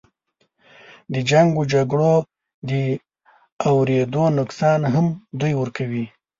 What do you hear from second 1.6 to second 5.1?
جګړو د اودرېدو نقصان هم